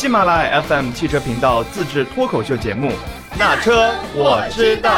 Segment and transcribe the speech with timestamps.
[0.00, 2.88] 喜马拉雅 FM 汽车频道自制脱口秀节目
[3.38, 4.90] 《那车我知道》。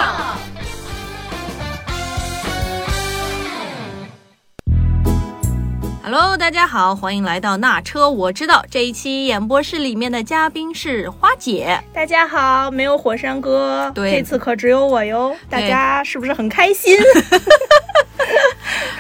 [6.05, 8.65] Hello，大家好，欢迎来到那车我知道。
[8.71, 16.97] 这一期演播室里面的嘉宾是花姐，大家好，没有火山哥，对这次可只有我哟，大家是不是很开心？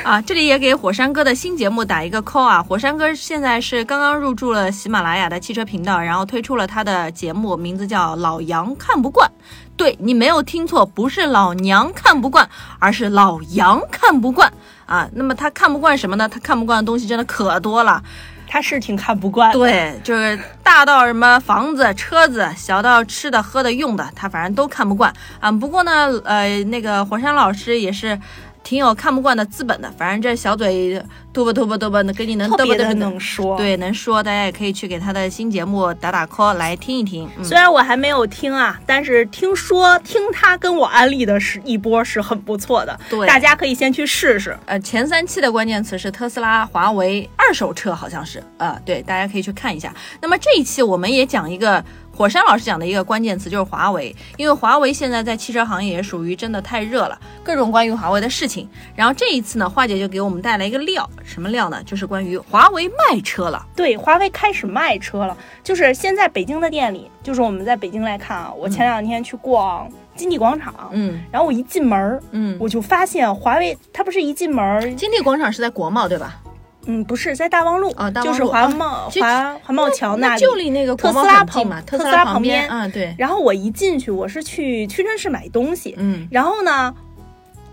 [0.04, 2.60] 啊，这里也给火山哥的新节目打一个 call 啊！
[2.62, 9.28] 火山哥现在是刚刚入驻了喜马拉雅的汽车频道，然后推出了他的节目，名字叫《老杨看不惯》。
[9.76, 12.48] 对你没有听错，不是老娘看不惯，
[12.80, 14.52] 而是老杨看不惯
[14.86, 15.08] 啊！
[15.12, 16.28] 那么他看不惯什么呢？
[16.28, 18.02] 他看不惯的东西真的可多了。
[18.48, 25.50] 他是挺看不惯的，对，就是大到什么房子、车子，小到吃的、喝的、用的，他反正都看不惯啊。
[25.50, 28.18] 不过呢，呃，那个火山老师也是
[28.62, 37.28] 挺有看不惯的资本的，反正这小嘴嘟吧嘟吧嘟吧的，跟你能特别的能说。，对，能说，大家也可以去给他的新节目打打 call 来听一听。
[37.36, 44.56] 嗯，虽然我还没有听啊，但是听说听他跟我安利的是一波是很不错的，对大家可以先去试试。
[44.66, 49.92] 呃，前三期的关键词是特斯拉、华为二手车，好像是啊、呃对，大家可以去看一下。
[50.20, 51.82] 那么这一期我们也讲一个
[52.22, 58.68] 火山老师讲的一个关键词，就是华为，因为华为现在在汽车行业也属于真的太热了，各种关于华为的事情。
[58.94, 61.82] 然后这一次呢，花姐就给我们带来一个料，什么料呢？
[61.82, 63.66] 就是关于华为卖车了。
[63.74, 76.40] 对，华为开始卖车了，就是现在北京的店里，就是我们在北京来看啊，我前两天去逛金地广场，嗯然后我一进门儿，嗯，我就发现华为它不是一进门儿，金地广场是在国贸对吧？
[76.86, 80.42] 嗯，不是在大望路，就是华贸、华华贸桥那里。
[80.42, 86.94] 那就离那个特斯拉很近嘛，旁特斯拉旁旁边啊，对，然后我一进去，我是去屈臣氏买东西，嗯然后呢，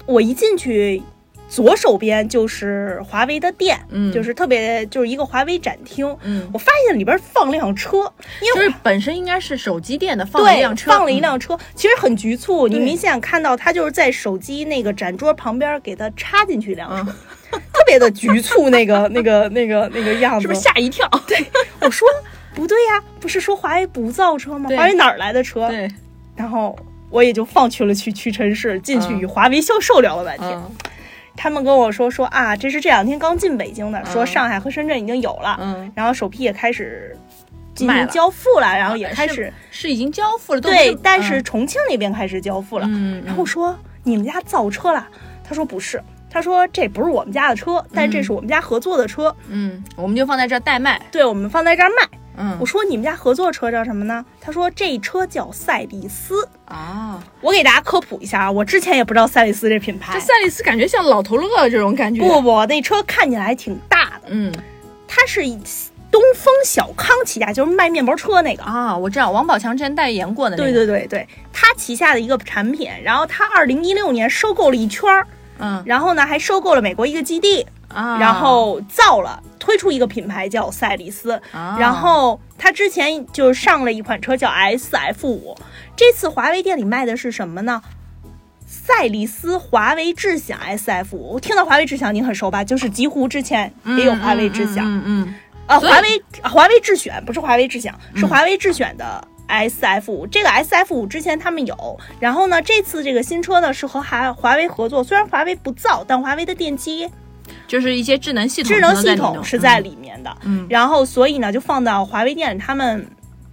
[0.06, 1.02] 我一进去，
[1.50, 6.16] 左手边就是华为的店，嗯就是特别就是一个华为展厅。
[6.22, 7.98] 嗯，我发现里边放辆车，
[8.42, 12.68] 因为就是本身应该是手机店的，放了一辆车，放了一嗯辆车，其实很局促。
[12.68, 17.12] 你明显看到他就是在手机那个展桌旁边给他插进去一辆车，
[17.90, 21.10] 别的局促， 那个那个那个那个样子，是不是吓一跳？
[21.28, 21.38] 对
[21.82, 22.08] 我说
[22.54, 24.70] 不对呀，不是说华为不造车吗？
[24.78, 25.68] 华为哪儿来的车？
[25.70, 25.90] 对，
[26.36, 26.78] 然后
[27.10, 30.50] 我也就放弃了去屈臣氏，进去嗯与华为销售聊了半天。
[30.52, 30.72] 嗯
[31.42, 37.16] 他们跟我说说啊，这是这两天刚进北京的，嗯说上海和深圳已经有了，嗯，然后首批也开始
[37.74, 42.86] 进行交付了，然后也开始、是已经交付了，对，但是重庆那边开始交付了。
[42.90, 43.74] 嗯，然后我说
[44.04, 45.08] 你们家造车了？
[45.48, 52.08] 他说不是，他说这不是我们家的车，但这是我们家合作的车，嗯，我们就放在这儿代卖，对我们放在这儿卖。
[52.42, 54.24] 嗯我说你们家合作车叫什么呢？
[54.40, 56.48] 他说这车叫赛利斯。
[56.64, 60.20] 啊，我给大家科普一下啊，我之前也不知道赛利斯这品牌这。
[60.22, 64.54] 赛利斯感觉像老头乐这种感觉，不不，那车看起来挺大的，嗯
[65.06, 65.60] 它是以
[66.10, 68.64] 东风小康旗下，就是卖面包车那个。
[68.64, 75.28] 啊，我知道王宝强之前代言过的那个，对对对对，他旗下的一个产品，然后他二零一六年收购了一圈儿，
[75.60, 75.84] 嗯。
[75.86, 85.56] 然后呢还收购了美国一个基地，啊，然后造了推出一个品牌叫赛利斯，啊，然后它之前就上了一款车叫 SF 五，
[85.96, 87.82] 这次华为店里卖的是什么呢？
[88.66, 92.64] 赛利斯华为智享 SF 五，我听到华为智享你很熟吧？
[92.64, 100.28] 就是极狐之前也有华为智享，嗯嗯呃，所以华为华为智选不是华为智享，是华为智选的 SF 五。
[100.28, 110.36] 这个 SF 五之前他们有，然后呢，这次这个新车呢是和华华为合作，虽然华为不造，但华为的电机嗯，就是一些智能系统，智能系统是在，里面的。
[110.44, 113.06] 嗯然后所以呢，就放到华为店他们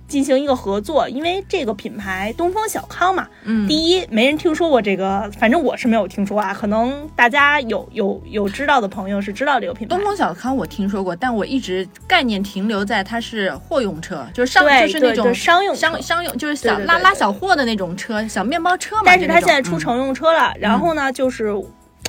[0.08, 10.04] 进行一个合作，因为这个品牌东风小康嘛，嗯，第一没人听说过这个，反正我是没有听说啊，可能大家有有有知道的朋友是知道这个品牌东。
[10.06, 19.02] 风小康我听说过，但我一直概念停留在它是货用车，就是商对就是那种商用商商用，就是小拉拉小货的那种车，小面包车嘛。
[19.06, 21.52] 但是它现在出乘用车了，然后呢，就是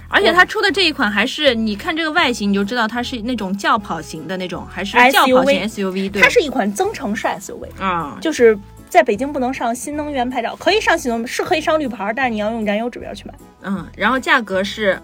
[0.10, 8.58] 而且它出的这一款还是，你看这个外形你就知道它是那种轿跑型的那种，还是轿跑型 SUV，对，它是一款增程式 SUV，啊，就是
[8.90, 13.34] 在北京不能上新能源牌照，可以上新能是可以上绿牌，但是你要用燃油指标去买。
[13.64, 15.00] 嗯，然后价格是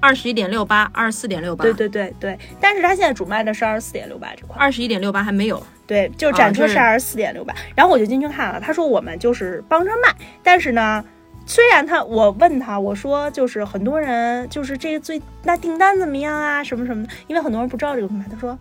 [0.00, 7.54] 二十一点六八，二十四点六八，对，对对对，但是它现在主卖的是二十四点六八这款，二十一点六八还没有，对，就是展车是二十四点六八。
[7.74, 11.04] 然后我就进去看了，他说我们就是帮着卖，但是呢。
[11.48, 18.26] 虽然他，我问他，我说就是很多人就是这最那订单怎么样啊，什么什么的，因为很多人不知道这个品牌。
[18.28, 18.58] 他说，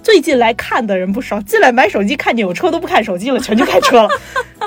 [0.00, 4.08] 最近来看的人不少，进来买手机看见有车都不看手机了， 全去开车了，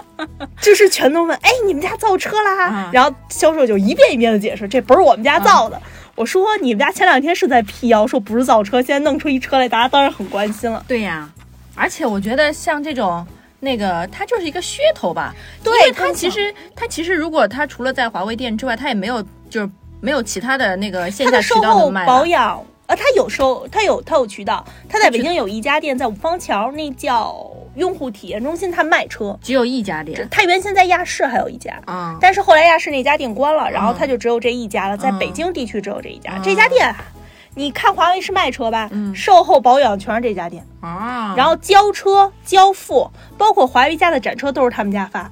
[0.59, 2.89] 就是全都问，哎，你们家造车啦？
[2.91, 5.81] 然后销售就一遍一遍的解释，这不是我们家造的。
[6.15, 10.83] 我说你们家前两天是在辟谣说不是造车，现在弄出一车来，大家当然很关心了。
[10.85, 11.29] 对呀，
[11.75, 13.25] 而且我觉得像这种
[13.61, 15.33] 那个，它就是一个噱头吧。
[15.63, 19.69] 对因为它其实它其实如果它除了在华为店之外，它也没有就是
[20.01, 22.07] 没有其他的那个线下售后道能卖了。
[22.07, 29.37] 保养，呃，它有收，它有它有渠道，它在北京有一家店，在五方桥，那叫用户体验中心，它卖车。
[29.41, 36.31] 只有一家店它原先在亚市还有一家，啊，但是后来亚市那家店关了，然后嗯它就只有这一家了，在嗯北京地区只有这一家。
[36.35, 36.93] 嗯这家店，
[37.55, 45.29] 你看华为是卖车吧，嗯售后保养全是这家店，啊，然后交车交付，包括华为家的展车都是他们家发，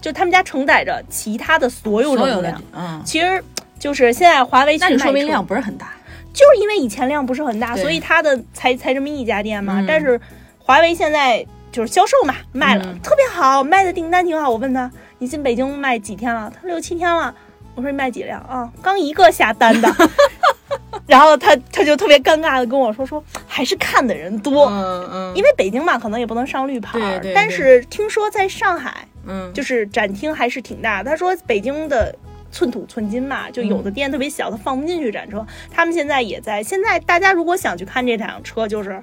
[0.00, 2.60] 就他们家承载着其他的所有流量。
[2.72, 3.42] 嗯，其实
[3.78, 5.88] 就是现在华为去说明量不是很大。
[6.32, 9.80] 就是因为以前量不是很大，所以它的才才这么一家店嘛。
[9.80, 10.20] 嗯但是
[10.58, 14.50] 华为现在就是销售嘛，卖了、嗯特别好，卖的订单挺好。
[14.50, 16.50] 我问他，你进北京卖几天了？
[16.52, 17.32] 他说六七天了。
[17.76, 18.68] 我说你卖几辆啊？
[18.82, 19.88] 刚一个下单的。
[21.06, 31.02] 然后他他就特别尴尬的跟我说说，还是看的人多，嗯嗯因为北京嘛可能也不能上绿牌儿，对对但是听说在上海嗯，就是展厅还是挺大。
[31.02, 32.14] 他说北京的
[32.50, 35.44] 寸土寸金嘛，就有的店特别小，他放不进去展车。
[35.70, 36.62] 他们现在也在。
[36.62, 39.02] 现在大家如果想去看这辆车，就是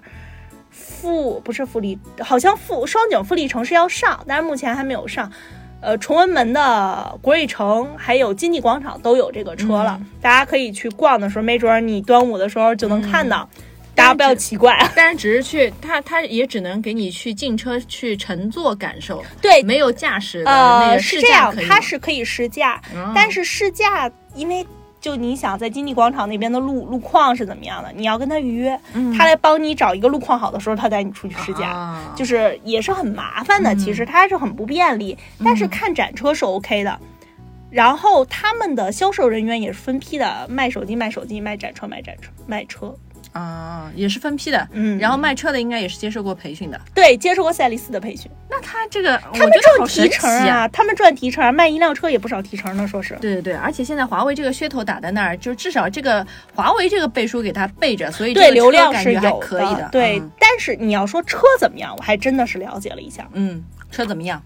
[0.69, 5.31] 富不是富力，好像富双井富力城是要上，但是目前还没有上。
[5.81, 13.49] 呃，崇文门的国瑞城还有金地广场都有这个车了，大家可以去逛的时候，没准儿你端午的时候就能看到。
[13.93, 21.67] 大家不要奇怪，啊， 但是只是去它它也只能给你去进车去乘坐感受，对，没有驾驶的那呃，个是这样试驾。
[21.67, 24.65] 它是可以试驾，嗯但是试驾，因为
[25.01, 31.69] 就你想在金地广场那边的路路况是怎么样的，你要跟他预约，嗯他来帮你找一个路况好的时候，他带你出去试驾。
[31.69, 36.99] 啊就是也是很麻烦的，嗯其实还是很不便利，但是看展车是 OK 的。
[37.71, 42.95] 然后他们的销售人员也是分批的，卖手机卖手机，卖展车卖展车卖车。
[43.31, 44.67] 啊，也是分批的。
[44.73, 46.79] 嗯然后卖车的应该也是接受过培训的。
[46.93, 53.15] 对，接受过赛力斯的培训，那他这个，他们赚提成啊，他们赚提成，卖一辆车也不少提成呢，说是。
[53.21, 59.89] 对对对，而且现在华为这个噱头打在那儿，就至少这个华为这个背书给他背着，所以这对，个流量是有可以的。
[59.91, 60.19] 对。
[60.19, 63.25] 嗯但是你要说车怎么样，我还真的是了解了一下。
[63.31, 64.43] 嗯，车怎么样？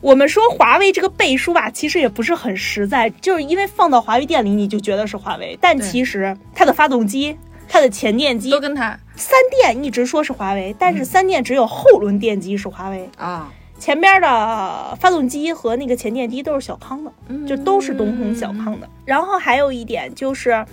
[0.00, 7.36] 我们说华为这个背书吧，其实也不是很实在，就是因为放到华为店里你就觉得是华为，但其实它的发动机、
[7.68, 17.12] 它的前电机都跟它三电一直说是华为，但是三电只有后轮电机是华为，啊，前边的发动机和那个前电机都是小康的，
[17.46, 18.88] 就都是东风小康的。
[19.04, 20.64] 然后还有一点就是，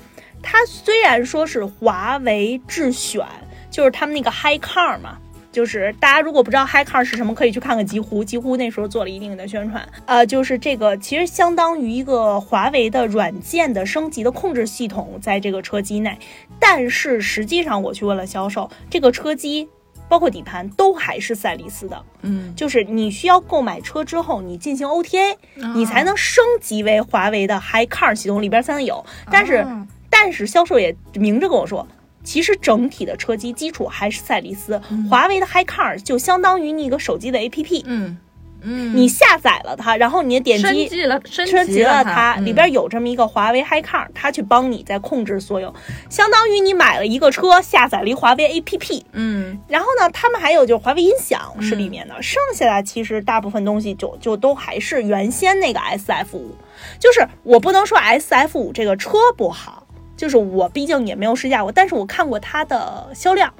[0.41, 3.25] 它虽然说是华为智选，
[3.71, 5.17] 就是他们那个 Hi Car 嘛。
[5.53, 9.87] 就是大家如果不知道 Hi Car 是什么，可以去看看极狐，极狐那时候做了一定的宣传。
[10.07, 16.17] 呃，就是这个其实相当于一个华为的软件的升级的控制系统在这个车机内，
[16.59, 19.69] 但是实际上我去问了销售，这个车机
[20.09, 22.03] 包括底盘都还是赛力斯的。
[22.23, 25.35] 嗯，就是你需要购买车之后，你进行 OTA，、
[25.75, 29.05] 你啊才能升级为华为的 Hi Car 系统里边才能有。
[29.31, 31.87] 但是，啊但是销售也明着跟我说，
[32.23, 34.81] 其实整体的车机基础还是赛力斯。
[35.09, 38.17] 华为的 Hi Car 就相当于你一个手机的 APP，、嗯
[38.65, 40.87] 嗯，你下载了它，然后你的点升击。
[40.87, 42.45] 级了，升升级了了它，嗯。
[42.45, 45.73] 里边有这么一个华为 Hi Car，它去帮你在控制所有，
[46.09, 49.59] 相当于你买了一个车，下载了一华为 APP，嗯。
[49.67, 56.55] 然后呢，他们还有就是华为音响是里面的，剩下的其实大部分东西就就都还是原先那个 SF 五，
[56.97, 59.82] 就是我不能说 SF 五这个车不好，
[60.15, 63.53] 就是我毕竟也没有试驾过，但是我看过它的销量，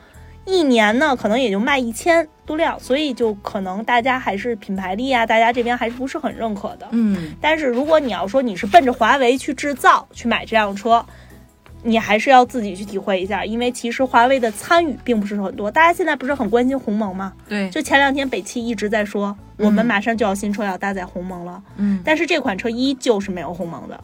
[0.45, 6.87] 一年呢可能也就卖一千多辆，所以就可能大家还是品牌力啊，大家这边还是不是很认可的。
[6.91, 11.05] 嗯但是如果你要说你是奔着华为去制造去买这辆车，
[11.85, 15.69] 你还是要自己去体会一下，因为其实华为的参与并不是很多。
[15.69, 17.33] 大家现在不是很关心鸿蒙吗？
[17.49, 24.01] 对，就前两天北汽一直在说，我们马上就要新车要搭载鸿蒙了，嗯，但是这款车依旧是没有鸿蒙的。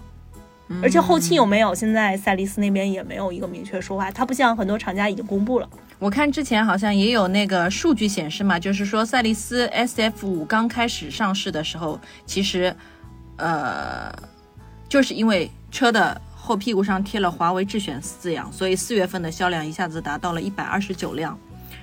[0.82, 5.70] 而且后期有没有，现在赛力斯那边也没有一个明确说法，它不像很多厂家已经公布了。
[5.98, 12.74] 我看之前好像也有那个数据显示嘛，就是说赛力斯 SF 五刚开始上市的时候，其实，
[13.38, 14.14] 呃，
[14.88, 21.38] 就是因为车的后屁股上贴了华为智选字样，所以四月份的销量一下子达到了一百二十九辆。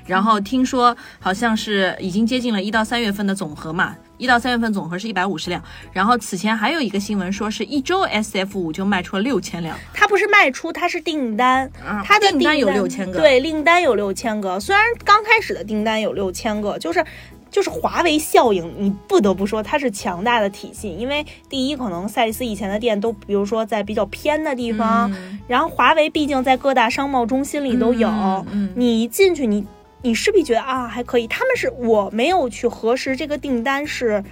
[0.06, 5.62] 然后听说好像是已经接近了一到三月份的总和嘛，一到三月份总和是一百五十辆。
[5.92, 14.58] 然后此前还有一个新闻说是一周 SF 五就卖出了六千辆，它不是卖出，它是订单，啊它的订单有6000个对，订单有六千个。
[14.60, 17.04] 虽然刚开始的订单有六千个，就是
[17.50, 20.94] 就是华为效应，你不得不说它是强大的体系。
[20.94, 29.66] 因为第一，可能赛力斯以前的店都，比如说在比较偏的地方，嗯然后华为毕竟在各大商贸中心里都有，嗯嗯你一进去你。
[30.02, 31.26] 你势必觉得啊还可以。
[31.26, 34.22] 他们是我没有去核实这个订单是，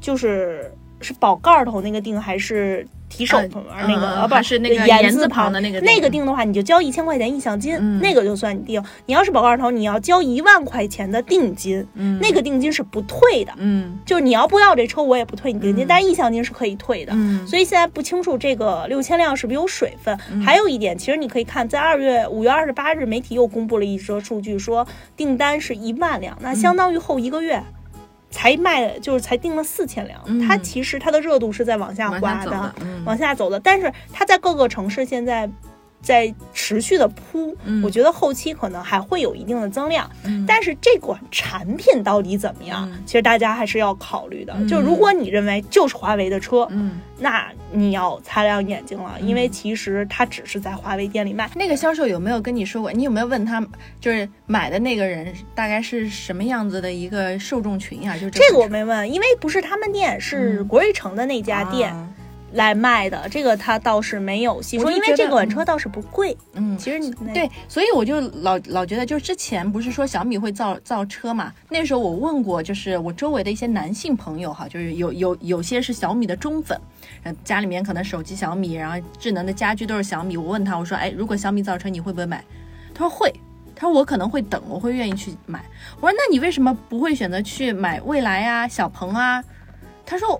[0.00, 8.82] 就是是宝盖头那个订还是提手旁边那个嗯嗯啊不是那个言言字旁旁的那个那个订的话，你就交一千块钱意向金，嗯那个就算你定。
[9.06, 13.52] 你要是宝盖头，你要交一万块钱的定金，嗯那个定金是不退的。
[13.56, 17.12] 嗯就是你要不要这车，我也不退你定金，嗯但是意向金是可以退的。
[17.16, 20.16] 嗯，所以现在不清楚这个六千辆是不是有水分。
[20.44, 27.60] 还有一点，其实你可以看，在二月五月二十八日，媒体又公布了一则数据，说订单是一万辆，那相当于后一个月。
[28.30, 30.40] 才卖，就是才订了四千辆，嗯。
[30.46, 33.02] 它其实它的热度是在往下往滑下走的，嗯。
[33.04, 35.48] 往下走的，但是它在各个城市现在
[36.02, 37.82] 在持续的铺，嗯。
[37.82, 40.44] 我觉得后期可能还会有一定的增量，嗯。
[40.46, 43.02] 但是这款产品到底怎么样，嗯。
[43.06, 44.54] 其实大家还是要考虑的。
[44.56, 44.66] 嗯。
[44.66, 47.00] 就如果你认为就是华为的车，嗯。
[47.18, 51.50] 那你要擦亮眼睛了，因为其实它只是在华为店里卖。
[51.54, 52.90] 那个销售有没有跟你说过？
[52.92, 53.62] 你有没有问他，
[54.00, 60.68] 就是买的那个人大概是什么样子的一个受众群呀、就这个我没问，因为不是他们店，是嗯。
[60.68, 61.92] 国瑞城的那家店。
[61.92, 62.09] 啊
[62.52, 63.28] 来卖的。
[63.28, 66.36] 这个他倒是没有细说，因为这款车倒是不贵。
[66.54, 71.52] 嗯，其实你对，所以我就老老觉得，就是之前不是说小米会造造车嘛？
[71.68, 76.80] 那时候我问过，就是我周围的一些男性朋友哈，就是有有有些是小米的忠粉，
[77.22, 80.36] 呃，家里面可能手机小米，然后智能的家居都是小米。
[80.36, 82.44] 我问他，我说，哎，如果小米造车，你会不会买？
[82.94, 83.32] 他说会。
[83.72, 85.64] 他说我可能会等，我会愿意去买。
[86.00, 89.42] 我说那你为什么不会选择去买蔚来啊、小鹏啊？
[90.04, 90.38] 他说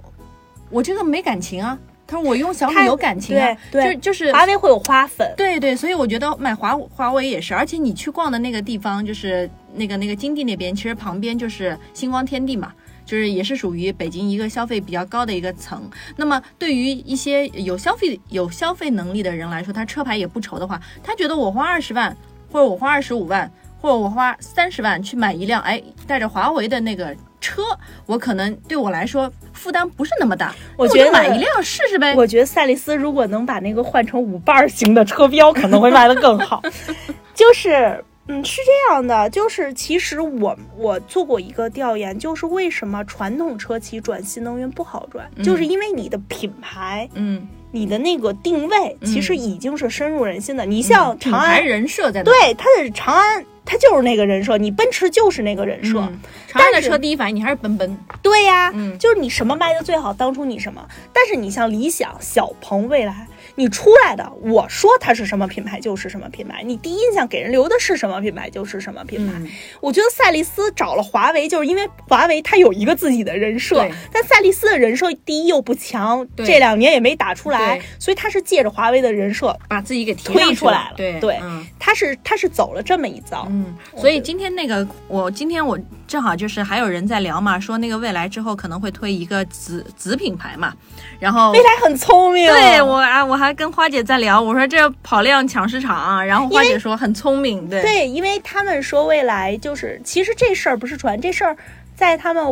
[0.69, 1.79] 我这个没感情啊。
[2.11, 12.73] 他说我用小米有感情啊，对就是华为会有花粉，对对，所以我觉得买华华为也是，而且你去逛的那个地方，就是那个那个金地那边，其实旁边就是星光天地嘛。
[13.07, 15.91] 就是也是属于北京一个消费比较高的一个层。
[16.15, 22.17] 那么对于一些有消费有消费能力的人来说，他车牌也不愁的话，他觉得我花二十万，
[22.53, 23.51] 或者我花二十五万，
[23.81, 27.63] 或者我花三十万去买一辆，哎，带着华为的那个车，
[28.07, 30.55] 我可能对我来说负担不是那么大。
[30.77, 32.15] 我觉得买一辆试试呗。
[32.15, 36.63] 我觉得赛利斯如果能把那个换成五瓣儿型的车标，可能会卖得更好。
[37.35, 47.09] 就是，嗯，是这样的，就是其实我我做过一个调研，就是为什么传统车企转新能源不好转，就是因为你的品牌。
[47.15, 50.67] 嗯，你的那个定位其实嗯已经是深入人心的。
[50.67, 52.25] 你像长安，人设在哪？
[52.25, 55.99] 对，它的长安，它就是那个人设，你奔驰就是那个人设。
[56.01, 60.85] 嗯，长安的但是车第一反应你还是奔奔，对呀，嗯就是你什么卖的最好，当初你什么。
[61.13, 69.33] 但是你像理想、小鹏、蔚来，你出来的，我说它是什么品牌就是什么品牌，你第一印象给人留的是什么品牌就是什么品牌。
[69.37, 69.49] 嗯。
[69.81, 81.21] 我觉得赛利斯找了华为，就是因为华为它有一个自己的人设，但赛利斯的人设第一又不强，这两年也没打出来，所以他是借着华为的人设，把自己给提推出来了对。
[81.21, 81.39] 对。
[81.43, 81.67] 嗯。
[81.79, 83.47] 他是他是走了这么一遭。
[83.51, 85.79] 嗯，所以今天那个我今天我
[86.11, 90.75] 正好就是还有人在聊嘛，说那个未来之后可能会推一个子子品牌嘛，
[91.21, 97.81] 然后未来很聪明，对我啊我还跟花姐在聊，我说这跑量抢市场啊，然后花姐说很聪明，对。
[97.83, 101.57] 对，因为他们说未来就是，其实这事儿不是传，这事儿
[101.95, 102.45] 在他们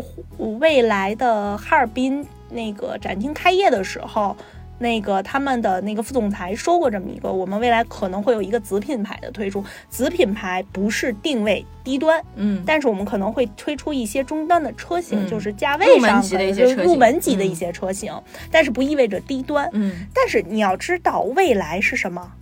[0.61, 4.37] 未来的哈尔滨那个展厅开业的时候，
[4.79, 12.63] 那个他们的那个副总裁说过这么一个，我们未来可能会有一个子品牌的推出，子品牌不是定位低端，嗯。
[12.67, 15.29] 但是我们可能会推出一些中端的车型，嗯。
[15.29, 18.13] 就是价位上级的一些入门级的一嗯些车型，
[18.51, 19.69] 但是不意味着低端。
[19.73, 20.07] 嗯。
[20.15, 22.33] 但是你要知道，未来是什么？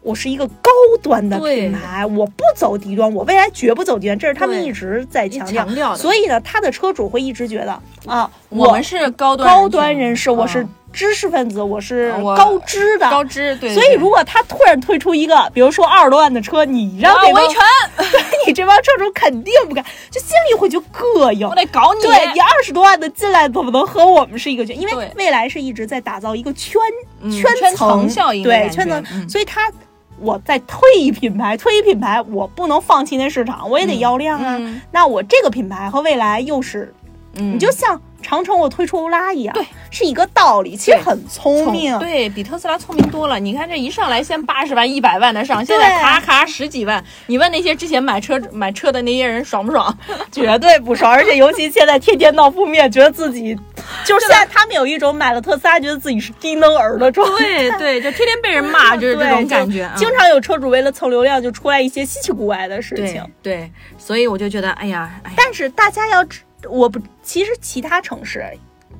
[0.00, 0.70] 我是一个高
[1.02, 5.64] 端的品牌，我不走低端，我未来绝不走低端，这是他们一直在强调。
[5.64, 10.68] 强调的，所以呢，他的车主会一直觉得啊，我们是高端高端人士，我是嗯
[10.98, 13.08] 知识分子，我是高知的。
[13.08, 17.62] 高知，对，所以，如果他突然推出一个，比如说二十多万的车，你让啊这帮维权，
[18.48, 21.54] 你这帮车主肯定不敢，就心里会就膈应我。
[21.54, 24.76] 得搞你，对你二十多万的进来，怎么能和我们是一个圈？
[24.76, 26.80] 因为未来是一直在打造一个圈
[27.20, 29.70] 嗯圈圈层层效应对圈层，嗯所以他
[30.18, 34.56] 我在推一品牌，推一品牌，我不能放弃那市场，我也得要量啊。
[34.58, 36.92] 嗯那我这个品牌和未来又是，
[37.36, 41.98] 嗯，你就像长城我推出欧拉一样，对，是一个道理，其实很聪明。
[41.98, 43.38] 对比特斯拉聪明多了。
[43.38, 47.02] 你看这一上来先八十万、一百万的上，现在咔咔十几万。
[47.26, 49.96] 你问那些之前买车买车的那些人爽不爽？
[50.32, 53.56] 绝对不爽，而且尤其现在天天闹负面，觉得自己
[54.04, 57.44] 就是现在他们有一种买了特斯拉，觉得自己是低能儿的状态。
[57.44, 59.88] 对对，就天天被人骂， 就是这种感觉。
[59.96, 63.24] 经常有车主为了蹭流量，就出来一些稀奇古怪的事对情。
[63.42, 68.44] 对，所以我就觉得，哎呀，哎呀，但是大家要知，我不，其实其他城市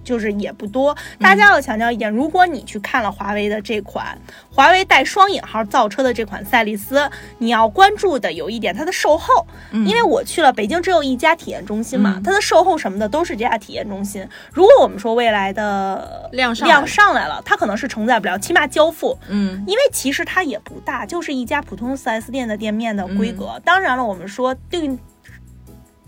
[0.05, 0.97] 就是也不多。
[1.21, 4.19] 大家要强调一点，如果你去看了华为的这款
[4.51, 14.27] 华为带双引号造车的这款赛力斯，你要关注的有一点它的售后，因为我去了北京只有一家体验中心嘛，嗯它的售后什么的都是这家体验中心。
[14.51, 19.19] 如果我们说未来的量上来量上来了，它可能是承载不了，起码交付。
[19.29, 23.61] 嗯因为其实它也不大，就是一家普通 4S 店的店面的规格。
[23.63, 24.99] 当然了，我们说定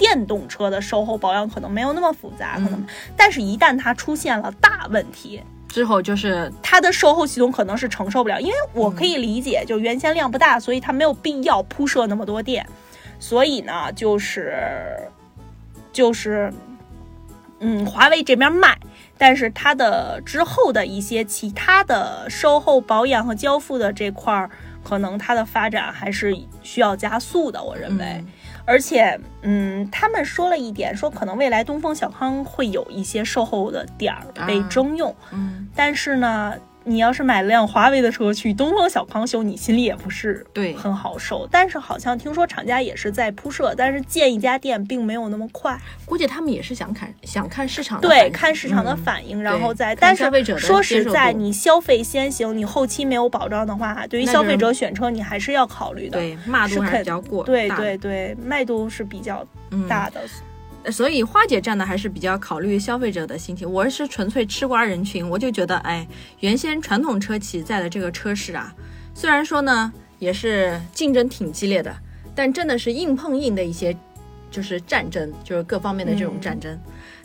[0.00, 8.40] 电动车的售后保养可能没有那么复杂，可能，但是一旦它出现了大问题，之后就是它的售后系统可能是承受不了。
[8.40, 12.66] 因为我可以理解，就原先量不大，所以它没有必要铺设那么多店，
[13.18, 14.56] 所以呢，就是
[15.92, 16.50] 就是。
[17.62, 18.74] 嗯，华为这边卖，
[19.18, 24.48] 但是它的之后的一些其他的售后保养和交付的这块儿，
[24.82, 28.04] 可能它的发展还是需要加速的，我认为。
[28.06, 28.26] 嗯
[28.70, 36.54] 而且，嗯，他们说了一点，说可能未来东风小康会有一些售后的点儿被啊征用，嗯，但是呢，
[36.90, 41.48] 你要是买了辆华为的车去东风小康修，你心里也不是对很好受。
[41.50, 45.78] 但是好像听说厂家也是在铺设，但是建一家店并没有那么快。
[46.04, 49.94] 估计他们也是想看想看市场的对，看市场的嗯反应，然后再。
[49.94, 50.24] 但是
[50.58, 56.18] 说实在，你消费先行，你后期没有保障的话，对于消费者选车，你还是要考虑的。
[56.18, 60.20] 对骂度还是比较过对对对，卖度是比较嗯大的。
[60.90, 66.06] 所以花姐站的还是比较考虑消费者的心情，我是纯粹吃瓜人群，我就觉得，哎，
[66.40, 68.72] 原先传统车企在的这个车市啊，
[69.14, 71.94] 虽然说呢也是竞争挺激烈的，
[72.34, 73.94] 但真的是硬碰硬的一些
[74.50, 76.78] 就是战争，就是各方面的这种战争。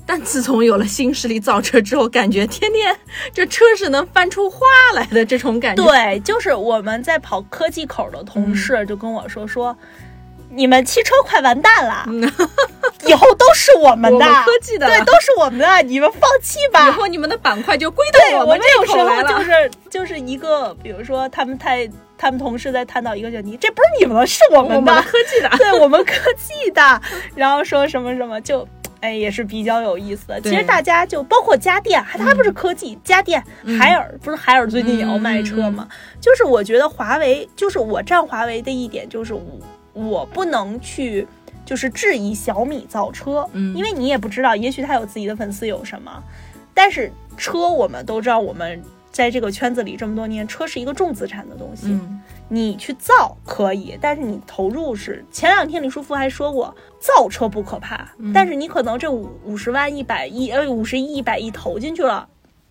[0.07, 2.95] 但自从有了新势力造车之后，感觉天天
[3.33, 4.59] 这车是能翻出花
[4.93, 5.83] 来的这种感觉。
[5.83, 9.75] 对，就是我们在跑科技口的同事就跟我说说，
[10.51, 12.05] 你们汽车快完蛋了，
[13.07, 16.91] 以后都是我们的，科技的对，都是我们的，你们放弃吧以。
[16.91, 19.29] 后你们的板块就归到我到们这有时候口来了。
[19.29, 27.01] 就是就是一个，比如说他们太他们同事在探讨一个问题，这不是你们的，是我们的，我们科技的， 对我们科技的，
[27.35, 28.67] 然后说什么什么就。
[29.01, 30.41] 哎，也是比较有意思的。
[30.41, 33.43] 其实大家就包括家电，还它还不是科技，家电，
[33.77, 35.87] 海尔不是海尔最近也要卖车吗？
[36.19, 39.43] 就是我觉得华为，就是我站华为的一点就是我
[39.93, 41.27] 我不能去
[41.65, 43.75] 就是质疑小米造车，嗯。
[43.75, 46.23] 因为你也不知道，也许他有自己的粉丝有什么，
[46.73, 55.23] 但是车我们都知道，我们在这个圈子里这么多年，车是一个重资产的东西，嗯，你去造可以，但是你投入是。
[55.31, 58.31] 前两天李书福还说过，造车不可怕，嗯。
[58.33, 62.27] 但是你可能这五五十万、一百亿、呃五十亿、一百亿投进去了，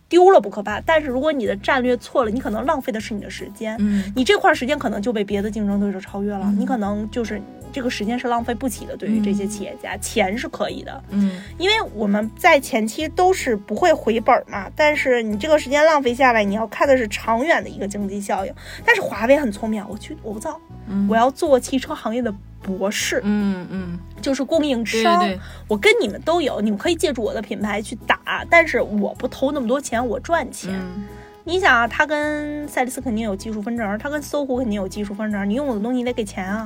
[0.07, 4.13] 丢了不可怕，但是如果你的战略错了，你可能浪费的是你的时间，嗯。
[4.15, 7.41] 你这块时间可能就被别的竞争对手超越了，你可能就是
[7.75, 8.97] 这个时间是浪费不起的。
[8.97, 18.55] 对于这些企业家，钱是可以的，嗯因为我们在前期都是不会回本嘛，但是你这个时间浪费下来，你要看的是长远的一个经济效应。
[18.85, 22.33] 但是华为很聪明，我去我不造，嗯我要做汽车行业的
[22.63, 25.19] 博士，嗯嗯，就是供应对商。
[25.19, 30.73] 对对，我跟你们都有，你们可以借助我的品牌去打，但是我不投那么多钱，我赚钱。
[30.75, 31.05] 嗯
[31.47, 36.65] 你想啊，他跟赛力斯肯定有技术分成，他跟搜狐肯定有技术分成，你用我的东西你得给钱啊，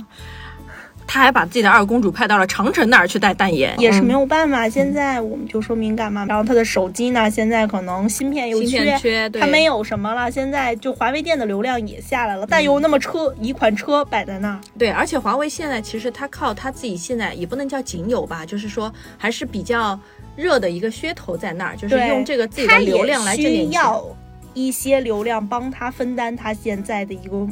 [1.11, 4.69] 他还把自己的二公主派到了长城那儿去带代言，也是没有有办法。
[4.69, 10.31] 现在我们就说敏感嘛，然后他的手机呢，现在可能芯片又缺，片缺，对，它没有什么了。
[10.31, 19.99] 现在就华为店的流量也下来了，但有那么车一款车摆在那儿，对，而且华为现在其实它靠它自己现在也不能叫仅有吧，就是说还是比较
[20.37, 23.73] 热的一个噱头在那儿，就是用这个自己的流量来挣点钱。
[23.73, 24.05] 要
[24.53, 27.49] 一些流量帮他分担他现在的一个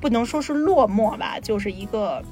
[0.00, 2.22] 不能说是落寞吧，就是一个。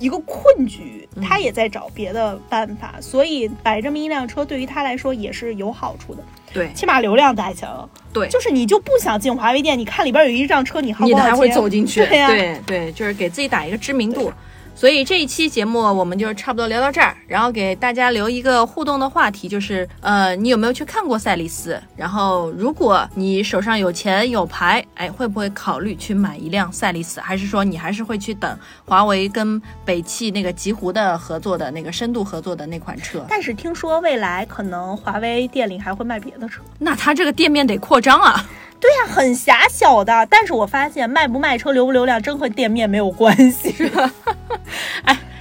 [0.00, 1.22] 一个困局，嗯。
[1.22, 6.72] 他也在找别的办法，所以摆这么一辆车对于他来说也是有好处的，对。
[6.74, 7.88] 起码流量带起来了。
[8.12, 12.26] 对，就是你就不想进华为店，你看里边有一辆车，你好你还会走进去，对呀。
[12.26, 14.32] 对对，就是给自己打一个知名度。
[14.74, 21.78] 所以这一期节目我们就差不多聊到这儿，然后给大家留一个互动的话题，就是呃，你有没有去看过赛力斯？
[21.96, 27.20] 然后如果你手上有钱有牌，哎，会不会考虑去买一辆赛力斯？
[27.20, 33.24] 还是说你还是会去等华为跟北汽那个极狐的合作的那个深度合作的那款车？
[33.28, 36.62] 但是听说未来可能华为店里还会卖别的车。
[36.78, 38.48] 那它这个店面得扩张啊！
[38.80, 40.26] 对呀、很狭小的。
[40.30, 43.74] 但是我发现卖不卖车、流不流量，真和店面没有关系。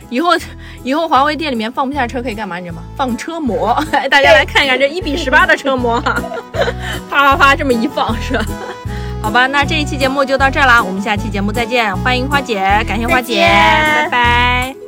[0.09, 0.31] 以后
[0.83, 2.57] 以后华为店里面放不下车可以干嘛？
[2.57, 2.83] 你知道吗？
[2.97, 6.19] 放车模， 哎，大家来看一看这一比十八的车模哈，
[7.09, 8.43] 啪啪啪这么一放是吧？
[9.21, 12.55] 好吧，那这一期节目就到这儿啦，我们下期节目再见，欢迎花姐，
[12.87, 14.78] 感谢花姐，拜拜。